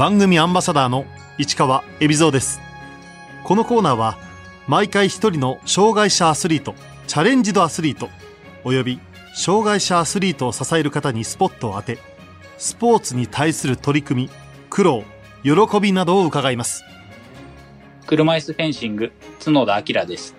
[0.00, 1.04] 番組アンバサダーの
[1.36, 2.58] 市川恵比蔵です。
[3.44, 4.16] このコーナーは
[4.66, 6.74] 毎回一人の障害者アスリート
[7.06, 8.08] チャレンジドアスリート
[8.64, 8.98] および
[9.34, 11.98] 障害者アスリートを支える方にスポットを当て
[12.56, 14.30] スポーツに対する取り組み
[14.70, 15.04] 苦労
[15.42, 15.50] 喜
[15.82, 16.82] びなどを伺います。
[18.06, 20.34] 車椅子フェンシング角田明です。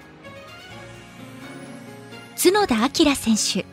[2.35, 3.65] 角田明選手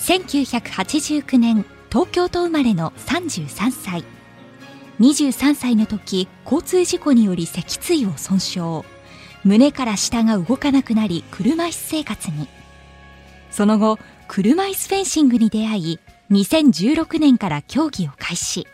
[0.00, 4.04] 1989年東京都生まれの33歳
[5.00, 8.86] 23歳の時交通事故により脊椎を損傷。
[9.44, 12.46] 胸から下が動かなくなり車椅子生活に。
[13.50, 16.00] その後車椅子フェンシングに出会い
[16.30, 18.66] 2016年から競技を開始。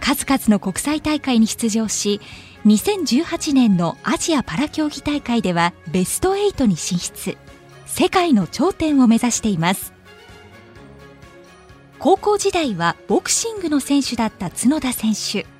[0.00, 2.20] 数々の国際大会に出場し
[2.66, 7.38] 2018年のアジアパラ競技大会ではベスト8に進出。
[7.86, 9.92] 世界の頂点を目指しています。
[12.00, 15.51] 高校時代はボクシングの選手だった角田選手。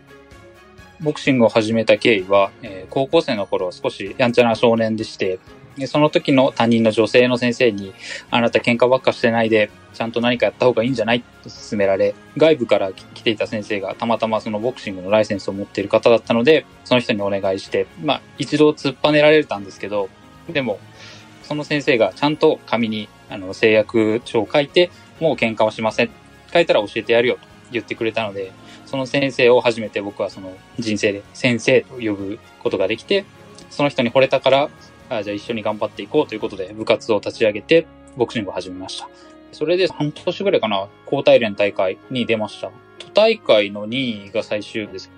[1.02, 5.38] ボクシングを始めた経緯は、えー、高校生の頃少しやんちゃな少年でして
[5.86, 7.94] その時の担任の女性の先生に、
[8.30, 20.08] あなた喧嘩ばっかしてないで、ちゃんと何かやった方がいいんじゃないと勧められ、外部から来ていた先生がたまたまそのボクシングのライセンスを持っている方だったので、その人にお願いして、まあ一度突っぱねられたんですけど、
[20.48, 20.78] でも、
[21.42, 24.90] その先生がちゃんと紙にあの誓約書を書いて、
[25.20, 26.10] もう喧嘩はしません。
[26.52, 27.40] 書いたら教えてやるよと
[27.70, 28.52] 言ってくれたので、
[28.92, 33.24] その先生を初めて僕はその人生で先生と呼ぶことができて、
[33.70, 34.68] その人に惚れたから
[35.08, 37.86] あじゃあ一緒に頑張っていこうということで部活を立ち上げて
[38.18, 39.08] ボクシングを始めました。
[39.50, 42.70] それで半年ぐらいかな、高体連大会に出ました。
[42.98, 45.10] 都大会の2位が最終です。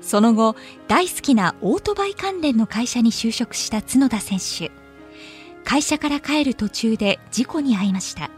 [0.00, 0.54] その後、
[0.86, 4.70] 大好きなオートバイ関連の会社に就職した角田選手。
[5.64, 8.30] 会社から帰る途中で事故に遭いました。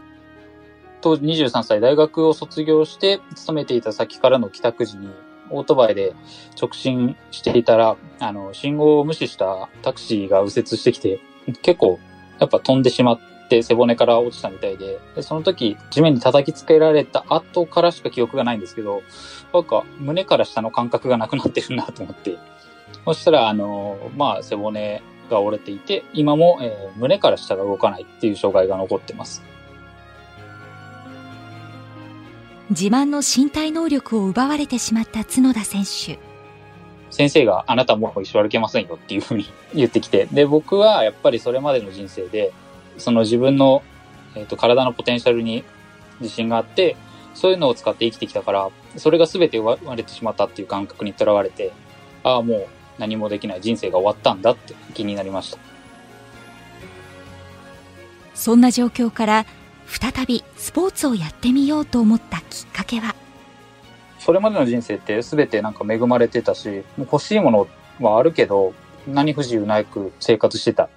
[1.05, 5.07] 当時23歳、大学を卒業して勤めていた先からの帰宅時に
[5.51, 6.15] オートバイで
[6.59, 11.19] 直進していたら、あの、信号を無視したタクシーが右折してきて、
[11.61, 11.99] 結構、
[12.39, 19.03] やっぱ飛んでしまって背骨から落ちたみたいで、でその時、地面に叩きつけられた後からしか記憶がないんですけど、
[19.53, 22.35] なんか、胸から下の感覚がなくなってるなと思って、
[23.05, 29.43] そしたら、あの、まあ、背骨が折れていて、今も、えー、胸から下が動かないっていう障害が残ってます。
[32.71, 36.19] 自慢の身体能力を奪われてしまった角田選手。
[37.11, 42.51] 先生があなたもう一生歩けませんよっていうふうに言ってきて、で、僕はやっぱりそれまでの人生で、
[42.97, 43.83] その自分の、
[44.35, 45.63] えーと、体のポテンシャルに
[46.19, 46.97] 自信があって、
[47.35, 51.71] そういうのを使って生きてきたから、それが全て奪われてしまったっていう感覚にとらわれて、
[52.23, 55.57] ああ、もう何もできない人生が終わったんだって気になりました。
[58.33, 59.45] そんな状況から
[59.87, 63.15] 再びスポーツをやってみようと思ったきっかけは？
[64.19, 67.67] それまでの人生って全てなんか恵まれてたし、欲しいもの
[68.01, 68.73] はあるけど、
[69.07, 70.89] 何不自由なく生活してた。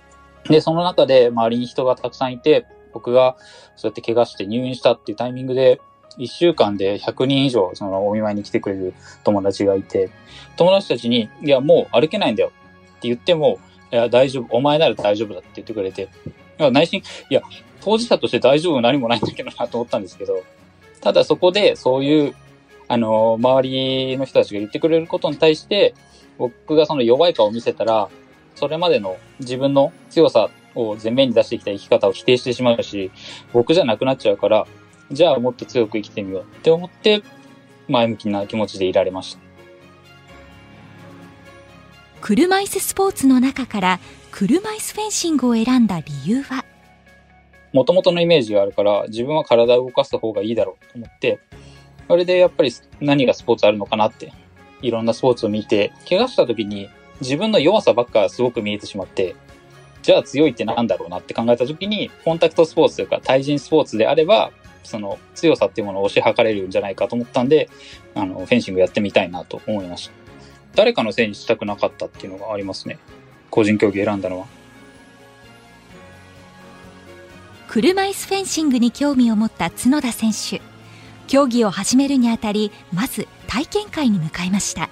[0.49, 3.37] で、その中で周りに人がたくさんいて、僕が
[3.77, 5.81] そうやって怪我して入院したっていうタイミングで、
[6.17, 8.95] 1週間で100人以上そのお見舞いに来てくれる
[9.25, 10.11] 友達がいて、
[10.57, 12.51] 友達たちに、いや、もう歩けないんだよ。
[12.97, 13.59] って言っても、
[13.93, 16.09] いや、大丈夫、お前なら大丈夫だって言ってくれて、
[16.73, 17.43] 内心、いや、
[17.81, 20.43] 当事者として大丈夫何もないんだけどなと思ったんですけど、
[21.01, 22.35] ただそこでそういう、
[22.89, 25.95] あの、周りの人たちが言ってくれることに対して、
[26.39, 28.09] 僕がその弱い顔を見せたら、
[28.55, 33.11] それまでの自分の強さを前面に出してきた生き方を否定してしまうし、
[33.53, 34.67] 僕じゃなくなっちゃうから、
[35.11, 37.23] じゃあもっと強く生きてみようって思って、
[37.89, 39.41] 前向きな気持ちでいられました。
[42.21, 44.01] 車椅子スポーツの中から
[44.33, 46.65] 車椅子フェンシングを選んだ理由は？
[47.73, 51.39] もともとのイメージがあるから、自分は体を動かす方がいいだろうと思って、
[52.07, 54.33] それでやっぱり何がスポーツあるのかなって、
[54.81, 56.89] いろんなスポーツを見て、怪我した時に
[57.21, 59.35] 自分の弱さばっかすごく見えてしまって、
[60.03, 64.53] じゃあ強いってなんだろうなって考えた時に、コンタクトスポーツというか対人スポーツであれば、
[64.85, 67.69] その強さっていうものを推し量れるんじゃないかと思ったんで、
[68.15, 70.13] あの、フェンシングやってみたいなと思いました。
[70.75, 72.99] 誰かのせいにしたくなかったっていうのがありますね。
[73.51, 74.47] 個人競技選んだのは。
[77.81, 80.61] 車椅子フェンシングに興味を持った角田選手。
[81.29, 84.91] 競技を始めるにあたりまず体験会に向かいました。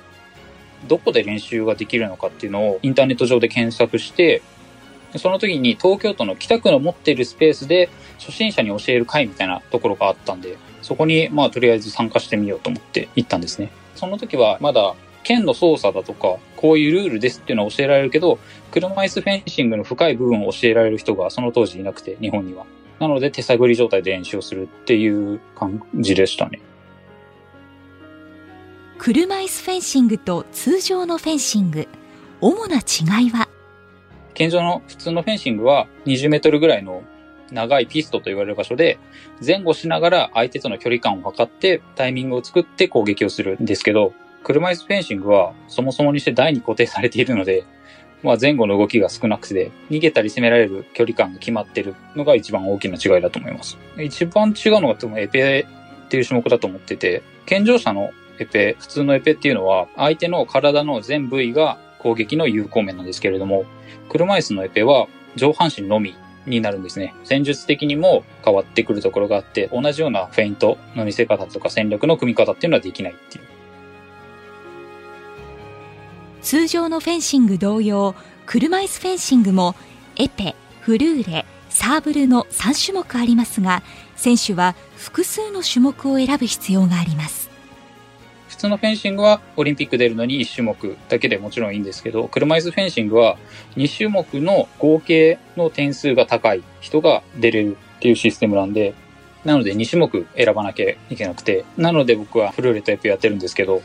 [0.86, 4.40] どこで練習ができるのかっていうのをインターネット上で検索して
[5.16, 7.88] その時に東京都の北区の持っているスペースで
[8.20, 13.72] 初心者に教える会みたいなところがあったんでそこにまあとりあえず参加してみようと思って行ったんですね。
[13.96, 14.94] その時はまだ
[15.26, 18.38] 剣の操作だとか、こういうルールですっていうのは教えられるけど、
[18.70, 22.64] 車椅子フェンシングの深い部分を教えられる人がその当時いなくて、日本には。
[22.98, 26.60] なので手探り状態で練習をするっていう感じでしたね。
[28.98, 31.86] 車椅子フェンシングと通常のフェンシング
[32.40, 33.48] 主な違いは？
[34.34, 37.02] 健常の普通のフェンシングは20メートルぐらいの
[37.52, 38.98] 長いピストと言われる場所で
[39.46, 47.64] 前後しながら相手との距離感を測ってタイミングを作って攻撃をするんですけど車椅子フェンシングはそもそもにして台に固定されているので
[48.22, 53.78] まあ、前後の動きが少なくて、逃げたり攻められる距離感が決まってるのが一番大きな違いだと思います。
[53.98, 55.66] 一番違うのが多分エペ
[56.06, 63.64] っていう種目だと思ってて、健常者のエペ、普通のエペっていうのは、相手の体の全部位が攻撃の有効面なんですけれども、
[64.08, 66.14] 車椅子のエペは上半身のみ
[66.46, 67.14] になるんですね。
[67.24, 73.44] 戦術的にも変わってくるところがあって、同じようなフェイントの見せ方とか戦略の組み方っていうのはできないっていう。
[76.46, 78.14] 通常のフェンシング同様
[78.46, 79.74] 車椅子フェンシングも
[80.14, 83.82] エペフルーレサーブルの3種目ありますが
[84.14, 87.50] 選手は複数の種目を選ぶ必要があります。
[88.46, 93.36] 普通のフェンシングはオリンピック出るのに1種目だけでもちろんいいんですけど車椅子フェンシングは
[93.74, 98.94] 2種目の合計の点数が高い人が出れるっていうシステムなんで
[99.44, 101.64] なので2種目選ばなきゃいけなくて。
[101.76, 103.82] なので僕はフルーレとエペやってるんですけど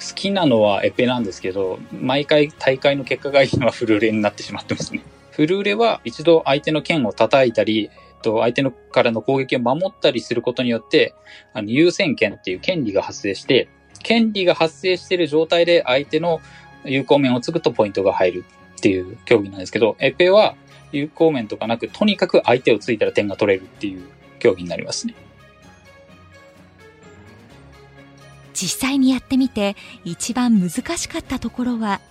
[0.00, 5.02] 好きなのはエペなんですけど、毎回大会の結果がいいのはフルーレになってしまってますね。
[5.30, 7.90] フルーレは一度相手の剣を叩いたり、
[8.22, 11.14] と相手のからの攻撃を守ったりすることによって、
[11.52, 13.68] あの優先権っていう権利が発生して、
[14.02, 16.40] 権利が発生している状態で相手の
[16.84, 18.44] 有効面をつくとポイントが入る
[18.78, 20.54] っていう競技なんですけど、エペは
[20.92, 24.02] 有効面とかなく、とにかく相手をついたら点が取れるっていう
[24.38, 25.14] 競技になりますね。
[28.60, 29.74] 実際にやってみて
[30.04, 32.02] 一番難しかったところは？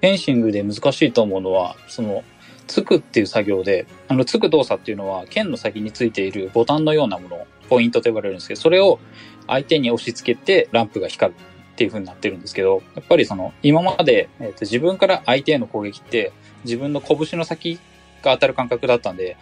[0.00, 2.24] フェンシングで難しいと思うのはその
[2.66, 8.98] つくっていう作業であのつく動作っていうのは剣の先についているボタンのようなものポイントと呼ばれるんですけどそれを
[9.46, 16.32] 相手に押し付けてランプが光るっていう風になってるんですけどやっぱりその今まで、えー、と自分から相手への攻撃って
[16.64, 17.78] 自分の拳の先
[18.22, 19.36] が当たる感覚だったんで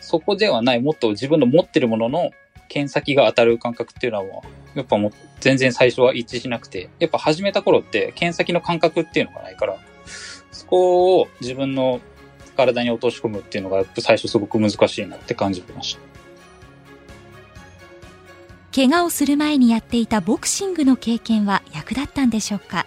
[0.00, 2.30] そこではないもっと自分の持ってるものの
[2.68, 4.42] 剣先が当たる感覚っていうのは
[4.74, 9.78] やっぱもう全然最初は一致しなくて、やっぱ始めた頃って剣先の感覚っていうのがないから、
[10.52, 12.00] そこを自分の
[12.56, 16.00] 体に落とし込むっていうのがやっぱ最初すごく難しいなって感じてました。
[18.74, 22.86] 怪我をする前にやっていたボクシングの経験は役立ったんでしょうか？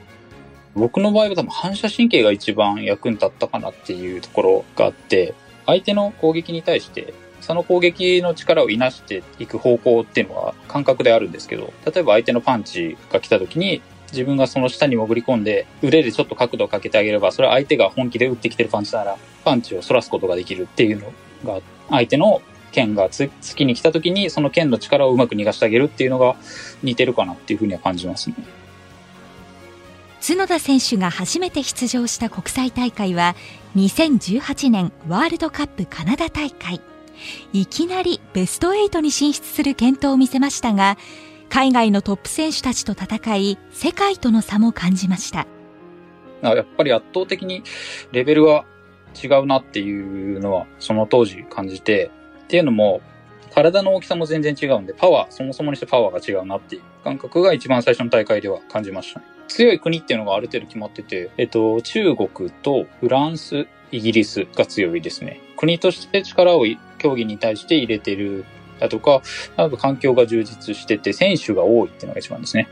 [0.76, 5.34] 僕の場合は多分反射神経が一番役に立ったかなっていうところがあって、
[5.66, 7.14] 相手の攻撃に対して
[7.48, 21.14] その攻撃の力をいなしていく方向っていうのは感覚であるんですけど、例えば相手のパンチが来た時に、自分がその下に潜り込んで、腕でちょっと角度をかけてあげれば、それは相手が本気で打ってきてるパンチなら、パンチを反らすことができるっていうの
[21.46, 22.42] が、相手の
[22.74, 26.36] 剣が突きに来た時に、その剣の力をうまく逃がしてあげるっていうのが
[26.84, 28.36] 似てるかなっていうふうには感じますね。
[30.20, 33.38] 角田選手が初めて出場した国際大会は
[33.78, 36.82] 2018年ワールドカップカナダ大会。
[37.54, 40.98] いきなりベスト8に進出する健闘を見せましたが
[41.50, 45.48] 海外のトップ選手たちと戦い世界との差も感じました
[46.42, 47.64] やっぱり圧倒的に
[48.12, 48.66] レベルは
[49.22, 52.12] 違うなっていうのはその当時感じて
[52.44, 53.02] っていうのも
[53.54, 65.42] 体の大きさも全然違うんでパワーそもそもにしてパワーが違うなっていう感覚が一番最初の大会では感じましたね強い国っていうのがある程度決まってて、えっと、中国とフランス、イギリスが強いですね。
[65.56, 66.66] 国として力を
[66.98, 68.46] 競技に対して入れてる
[68.80, 69.22] だとか、
[69.56, 72.68] あと環境が充実してて、選手が多いっていうのが一番ですね。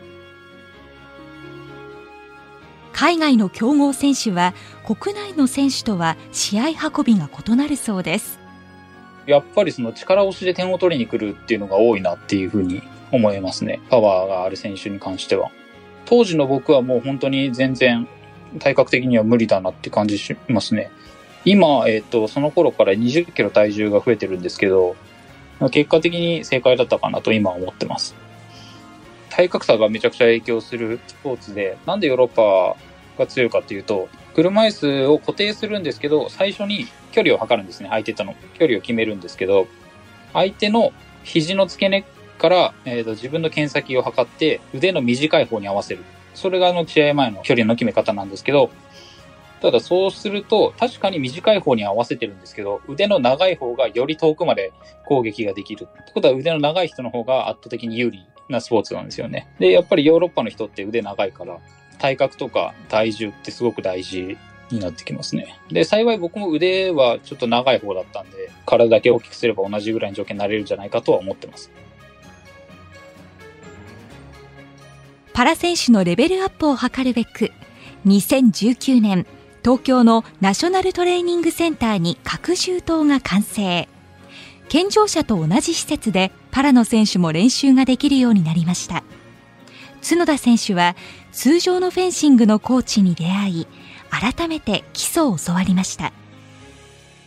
[2.94, 4.54] 海外の強豪選手は
[4.86, 8.40] 国内の選手とは試合運びが異なるそうです。
[9.26, 13.82] やっぱりその力押しで点を取りに来るっていうのが多いなっていうふうに思いますね。
[13.90, 15.52] パワーがある選手に関しては。
[16.06, 18.08] 当時の僕はもう本当に全然
[18.60, 20.90] 体格的には無理だなって感じしますね。
[21.46, 24.96] 今、えっ、と、その頃から20キロ体重が増えてるんですけど、
[25.72, 28.16] 結果的に正解だったかなと今思ってます。
[29.30, 32.76] 体格差がめちゃくちゃ影響するスポーツで、なんでヨーロッパ
[33.18, 38.36] が強いかっていうと、車椅子を固定するんですけど、最初に距離を測るんですね、相手との。
[38.58, 39.68] 距離を決めるんですけど、
[40.34, 40.92] 相手の
[41.24, 42.06] 肘の付け根
[42.38, 46.04] から、えーと、自分の剣先を測って腕の短い方に合わせる。
[46.34, 48.70] それがあの試合前の距離の決め方なんですけど、
[49.62, 54.72] ただそうすると、確かに短い方に合わせてるんですけど、腕の長い方がより遠くまで
[55.06, 55.88] 攻撃ができる。
[56.02, 59.48] ってことは腕の長い人の方が圧倒的に有利なスポーツなんですよね。
[59.60, 61.60] で、やっぱりヨーロッパの人って腕長いから、
[61.98, 64.38] 体格とか体重ってすごく大事
[64.70, 65.58] になってきますね。
[65.72, 71.72] で、幸い僕も腕はちょっと長い方だったんで、体だけ大きくすれば同じぐらいの条件になれるんじゃないかとは思ってます。
[75.34, 77.52] パラ選手のレベルアップを図るべく
[78.06, 79.26] 2019年
[79.66, 83.90] 東京のナショナルトレーニングセンターに拡充棟が完成。
[84.70, 89.04] 健常者と同じ施設でパラの選手も練習ができるようになりました。
[90.08, 90.96] 角田選手は
[91.32, 93.68] 通常のフェンシングのコーチに出会い
[94.12, 96.14] 改めて基礎を教わりました。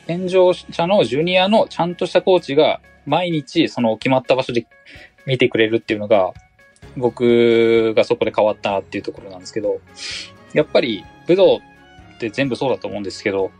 [0.06, 4.64] 健常者のジュニアのちゃんとしたコーチが毎日その決まった場所で
[5.26, 6.32] 見てくれるっていうのが
[6.96, 9.80] 僕がそこで変わったっていうところなんですけど、
[10.52, 11.60] やっぱり武道
[12.18, 13.52] って全部そうだと思うんですけど、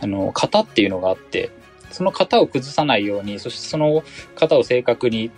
[0.00, 1.50] あの、型っていうのがあって、
[1.90, 4.02] その型を崩さないように、そしてその
[4.36, 5.30] 型を正確に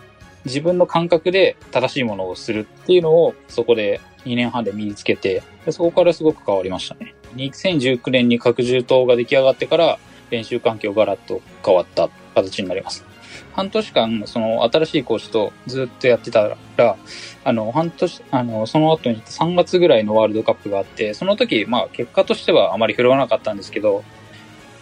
[0.44, 7.14] 自分の感覚で正しいものをするっていうのをそこで2年半で身につけて、そこからすごく変わりましたね。
[7.34, 9.98] 2019年に拡充棟が出来上がってから
[10.30, 13.13] 練習環境がガラッと変わった形になります。
[13.54, 16.96] 半年間、その新しいコーチとずっとやってたら、
[17.44, 24.02] あの、半年、あの、その後に3月ぐらいのワールドカップがあって、その時、まあ結果としてはあまり振るわなかったんですけど、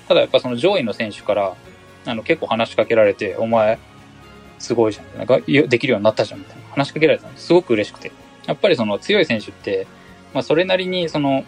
[0.08, 1.54] ただやっぱその上位の選手から、
[2.06, 3.78] あの、結構話しかけられて、お前、
[4.58, 5.18] すごいじゃん。
[5.18, 8.10] なんか、できるようになったじゃん、みたいな話しかけられたのすごく嬉しくて。
[8.46, 9.86] やっぱりその強い選手って、
[10.32, 11.44] まあそれなりにその、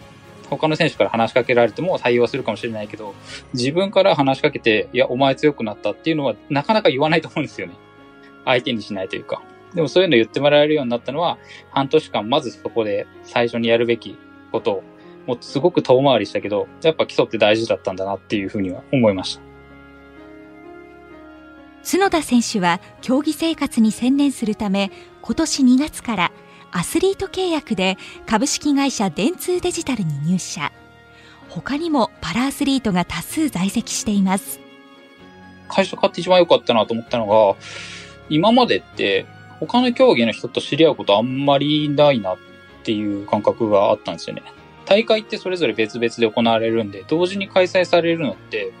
[0.49, 3.13] 他の選手から話しかけられても対応するかもしれないけど、
[3.53, 7.73] 自分から話しかけて、いや、お前強くなったっていうのはなかなか言わないと思うんですよね。
[8.45, 9.41] 相手にしないというか。
[9.73, 11.37] でもそういうの言ってもらえるようになったのは、
[11.71, 14.17] 半年間まずそこで最初にやるべき
[14.51, 14.83] ことを、
[15.27, 19.41] もうすごく遠回りしたけど、やっぱ基礎って大事だったんだなっていうふうには思いました。
[21.85, 26.31] 角田選手は競技生活に専念するため、今年2月から
[26.77, 30.73] アスリート契約で株式会社電通デジタルに入社。
[31.47, 34.59] 他にもパラアスリートが多数在籍しています。
[35.69, 37.55] 会社買って一番良かったなと思ったのが
[38.27, 39.25] 今までって
[39.61, 42.37] 他の競技の人と知り合うことあんまりないなっ
[42.83, 44.43] ていう感覚があったんですよね。
[44.83, 48.73] 大会ってそれぞれ別々で行われるんで同時に開催されるのって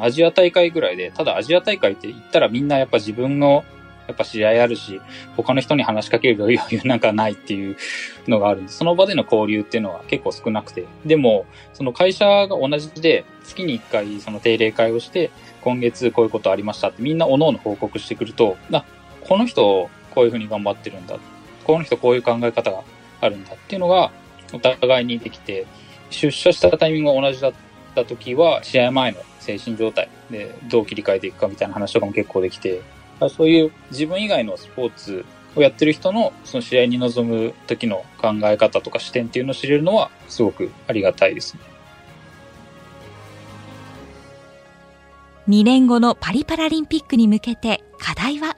[0.00, 3.62] アジア大会ぐらいで、ただアジア大会って言ったらみんなやっぱ自分の
[4.12, 5.00] やっぱ知り合いあるし、
[5.36, 7.76] 他の人に話しかける余裕 なんかないっていう
[8.28, 10.84] のがあるんで、その場での交流っていうのは結構少なくて。
[11.04, 15.30] でも、その会社が同じで、月に1回その定例会をして、
[15.62, 18.84] 今月こういうことありましたってみんな各々報告してくると、あ、
[19.22, 21.16] この人こういうふうに頑張ってるんだ。
[21.64, 22.82] この人こういう考え方が
[23.20, 24.10] あるんだっていうのが
[24.52, 25.66] お互いにできて、
[26.10, 27.52] 出社したタイミングが同じだっ
[27.94, 32.80] た時は、試合前の精神状態でどう切り替えていくかみたいな話とかも結構できて、
[33.30, 41.60] そういう自分以外のスポーツをやってる人のその試合に臨む時の考え方とか視点っていうのを知れるのはすごくありがたいですね。
[45.48, 48.56] 2年後のパリパラリンピックに向けて課題は？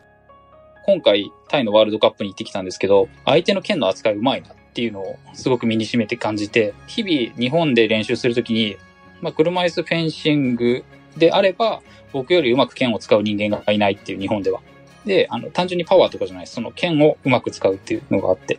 [0.84, 8.76] 今回タイのワールドカップに行ってきたんですけど、相手の剣の扱いうまいなっていうのをすごく身に染めて感じて、日々日本で練習するときに、
[9.23, 10.84] まあ、車椅子フェンシング
[11.16, 14.61] であれば、僕よりうまく剣を使う人間がいないっていう日本では。
[15.04, 18.59] で、あの、単純にパワーとかじゃないその剣をうまく使うっていうのがあって。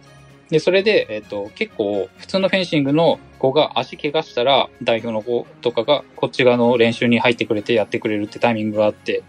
[0.49, 9.23] で、それで、えっ、と、結構、普通のフェンシングの子が足怪我したら、代表の子とかがこっち側の練習に入ってくれてやってくれるってタイミングがあって、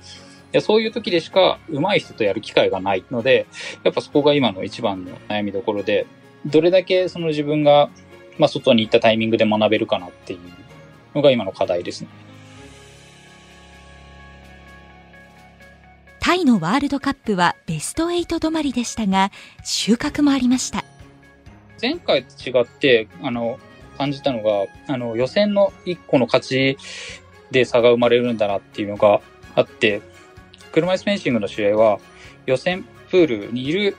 [0.53, 3.47] でそういう時でしか上手い人とやる機会がないので、
[3.83, 6.07] やっぱそこが今の一番の悩みどころで、
[6.47, 7.91] どれだけその自分が、
[8.39, 10.41] まあ、外に行ったタイミングで学べるかなっていう
[11.15, 12.09] のが今の課題ですね。
[16.27, 19.31] タイのワールドカップはベスト8止まりでしたが、
[19.63, 20.85] 収穫もありました。
[21.81, 23.61] 前回と違って、あの、
[23.97, 26.79] 感じたのが、あの、予選の1個の勝ち
[27.53, 29.21] で差が生まれるんだなっていうのが
[29.55, 30.03] あって、
[30.73, 32.01] 車椅子フェンシングの試合は、
[32.45, 33.97] 予選プールにいる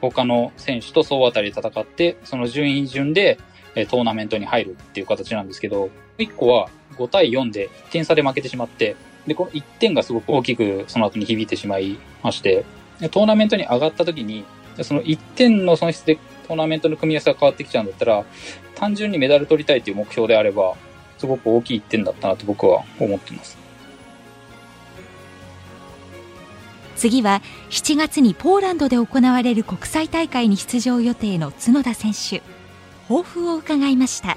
[0.00, 3.38] 他の選手と総当たりで戦って、その順位順で
[3.88, 8.96] トーナメントに入るっていう形なんですけど、1個は5対4で1点差で負けてしまって、
[9.28, 12.64] で、この1点がすごく大きくその後に響いてしまいまして、
[13.10, 14.44] トーナメントに上がった時に、
[14.82, 18.24] その1点の損失でトーナメントの組み合わせが変わってきちゃうんだったら、
[18.74, 20.74] 単純にメダル取りたいという目標であれば、
[21.18, 23.56] すごく大きい1点だったなと僕は思っています。
[26.96, 32.42] 次は7月にポーランドで行われる国際大会に出場予定の角田選手。
[33.08, 34.36] 抱負を伺いました。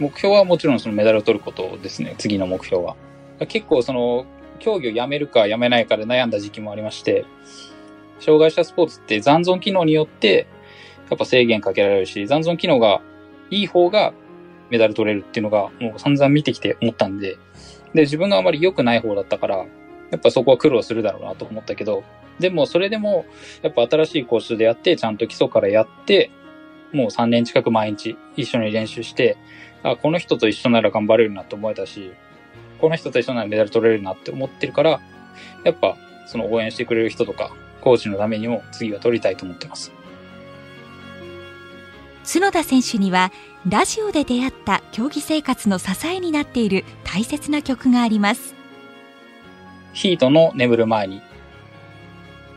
[0.00, 2.96] 目標はもちろんそのメダルを取ることですね次の目標は
[3.48, 4.26] 結構その、
[4.60, 7.26] 競技をやめるかやめないかで悩んだ時期もありまして、
[8.20, 10.46] 障害者スポーツって残存機能によって、
[11.10, 13.02] やっぱ制限かけられるし、残存機能が
[13.50, 14.14] いい方が
[14.70, 17.36] メダル取れるっていうのがもう散々見てきて思ったんで、
[17.92, 19.64] で、自分があまり良くない方だったから、や
[20.16, 22.04] っぱそこは苦労するだろうなと思ったけど、
[22.38, 23.24] でも、それでも、
[23.62, 26.30] やっぱ新しいコースでやって、ちゃんと基礎からやって、
[26.92, 29.36] もう3年近く毎日一緒に練習して、
[29.82, 32.12] あ、この人と一緒なら頑張れるなって思えたし、
[32.84, 35.00] この人と一緒ならメダル取れるなって思ってるから、
[35.64, 37.50] やっぱ、その応援してくれる人とか、
[37.80, 39.90] コーチのためにも次は取りたいと思ってます。
[42.30, 43.32] 角田選手には、
[43.66, 48.54] ラジオで出会った競技生活の支えになっている大切な曲があります。
[49.94, 51.22] ヒートの眠る前に。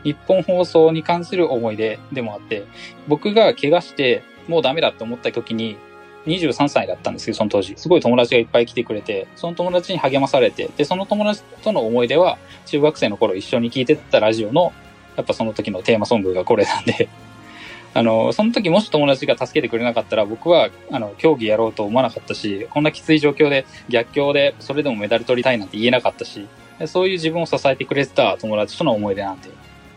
[0.04, 2.64] 日本放送に関する思い出でもあって、
[3.06, 5.78] 僕が怪我してもうダメだって思った時に、
[6.26, 7.74] 23歳だったんですけど、その当時。
[7.76, 14.72] すごい友達がいっぱい来てくれて、その友達に励まされて、で、その友達との思い出は、中学生の頃一緒に聴いてたラジオの、
[15.16, 17.08] やっぱその時のテーマソングがこれなんで
[17.94, 26.46] あの、その時もし友達が助けてくれなかったら、僕は、あの、競技やろうと思わなかったし、こんなきつい状況で逆境で、それでもメダル取りたいなんて言えなかったし、
[26.86, 29.48] そういう自分を支えてくれてた友達との思い出なんで、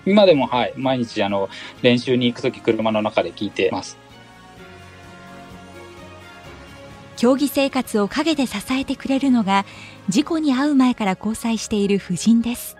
[0.06, 1.50] 今でもはい、毎日あの、
[1.84, 3.98] 練習に行く時車の中で聞いてます。
[7.22, 9.63] 競技生活を陰で支えてくれるのが、
[10.10, 12.78] 事故に遭う前から交際している夫人です。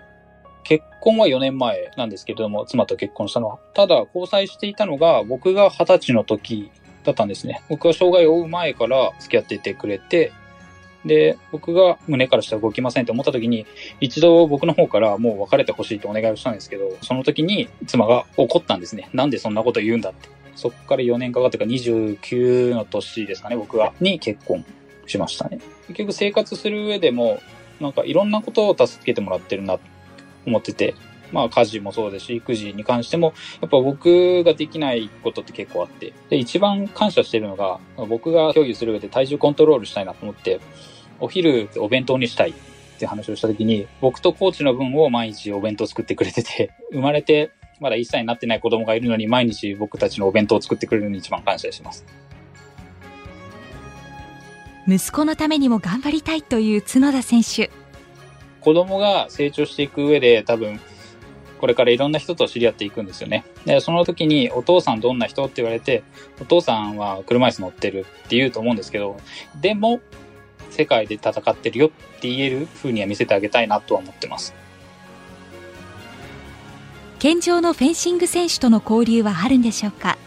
[0.64, 3.58] 結婚は4年前なんですけれども、妻と結婚したのは。
[3.72, 6.72] ただ、交際していたのが、僕が20歳の時
[7.04, 7.62] だったんですね。
[7.68, 10.32] 僕は障害を負う前から付き合っていてくれて、
[11.04, 13.64] で、僕が胸から下動きませんって思った時に、
[14.00, 19.08] 一度僕の方からもう別れてほしいとお願いをしたんですけど、その時に妻が怒ったんですね。
[19.12, 20.41] なんでそんなこと言うんだって。
[20.54, 24.64] そこから4年かかってか29の年ですかね、僕は、に結婚
[25.06, 25.60] しましたね。
[25.88, 27.40] 結局生活する上でも、
[27.80, 29.80] なんかいろんなことを助けてもらってるなと
[30.46, 30.94] 思ってて、
[31.32, 40.60] まあ家事もそうですし、育児に関しても、やっぱ僕ができないことって結構あって、で、一番感謝してるのが、僕が競技する上で体重コントロールしたいなと思って、
[41.20, 42.54] お昼お弁当にしたいっ
[42.98, 47.50] て話をした時に、僕とコーチの分を毎日お弁当作ってくれてて、生まれて
[47.82, 52.06] まだ1歳になってない子供がいるのに毎日僕たちのお弁当を作ってくれるのに一番感謝します。
[54.86, 57.70] 息子のためにも頑張りたいという角田選手。
[58.60, 60.80] 子供が成長していく上で多分、
[61.60, 63.44] これからいろんな人と知り合っていくんですよね。
[63.64, 66.04] で、その時にお父さんどんな人って言われて、
[66.40, 69.16] お父さんは車椅子乗ってるって言うと思うんですけど、
[69.60, 70.00] でも、
[70.70, 74.54] 世界で戦ってるよって言える風には見せてあげたいなとは思ってます。
[77.24, 80.18] 現状のフェンシング選手との交流はあるんでしょうか？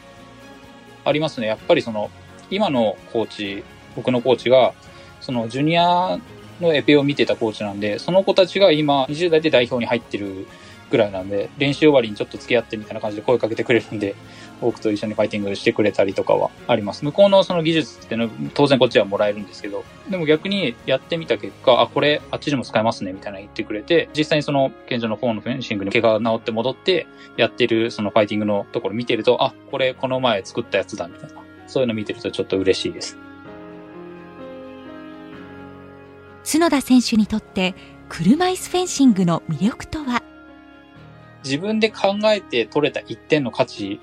[1.03, 1.47] ありますね。
[1.47, 2.09] やっぱりその、
[2.49, 3.65] 今のコーチ、
[3.97, 4.73] 僕のコーチが、
[5.19, 6.17] そのジュニア
[6.61, 10.47] のエペを見てたコーチなんで、その子たちが今20代で代表に入ってる
[10.89, 14.15] ぐらいなんで、練習終わりにちょっと付き合ってみたいな感じで声かけてくれるんで、
[14.61, 17.03] 僕と一緒にファイティングしてくれたりとかはあります。
[17.03, 31.41] 向こうのその技術っていうの当然こっちはもらえるんですけど、でも逆にやってみた結果、あ、これあっちでも使えますねみたいな言ってくれて、実際にその現状のフォーのフェンシングに怪我が治って戻ってやってるそのファイティングのところ見てると、あ、これこの前作ったやつだみたいな。
[31.67, 33.17] そういうの見てるとちょっと嬉しいです。
[36.45, 37.73] 角田選手にとって
[38.07, 40.21] 車椅子フェンシングの魅力とは？
[41.43, 43.99] 自分で考えて取れた1点の価値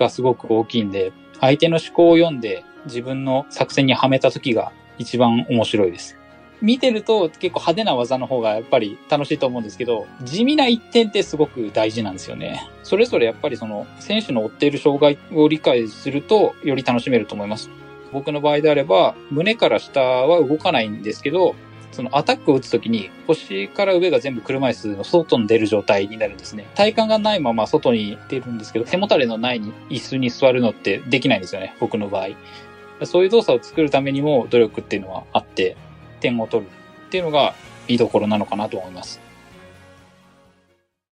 [0.00, 6.16] がすごく大きいんで、相手の思考を読んで自分の作戦にはめた時が一番面白いです。
[6.60, 12.68] 見てると結構派手な技の方がやっぱり楽しいと思うんですけど、地味な一点ってすごく大事なんですよね。
[12.82, 17.70] それぞれやっぱりその選手の負っている障害を理解するとより楽しめると思います。
[18.12, 21.54] 僕の場合であれば、胸から下は動かないんですけど、
[21.92, 26.66] そのアタックを打つときに腰から上が全部車椅子の外に出る状態になるんですね。
[26.74, 32.28] 体幹がないまま外に出るんですけど、背もたれのない椅子に座るのってできないんですよね、僕の場合。
[33.06, 35.76] そういう動作を作るためにも努力っていうのはあって、
[36.20, 36.70] 点を取る
[37.06, 37.54] っていうのが
[37.88, 39.29] 見どころなのかなと思います。